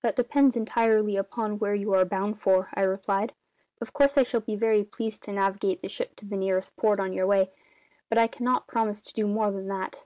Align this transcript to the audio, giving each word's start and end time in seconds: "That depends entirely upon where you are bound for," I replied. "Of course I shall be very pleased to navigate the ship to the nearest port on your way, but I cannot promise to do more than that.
"That 0.00 0.16
depends 0.16 0.56
entirely 0.56 1.16
upon 1.18 1.58
where 1.58 1.74
you 1.74 1.92
are 1.92 2.06
bound 2.06 2.40
for," 2.40 2.70
I 2.72 2.80
replied. 2.80 3.34
"Of 3.78 3.92
course 3.92 4.16
I 4.16 4.22
shall 4.22 4.40
be 4.40 4.56
very 4.56 4.82
pleased 4.84 5.22
to 5.24 5.32
navigate 5.34 5.82
the 5.82 5.88
ship 5.90 6.16
to 6.16 6.24
the 6.24 6.38
nearest 6.38 6.74
port 6.78 6.98
on 6.98 7.12
your 7.12 7.26
way, 7.26 7.50
but 8.08 8.16
I 8.16 8.26
cannot 8.26 8.66
promise 8.68 9.02
to 9.02 9.12
do 9.12 9.26
more 9.26 9.50
than 9.50 9.68
that. 9.68 10.02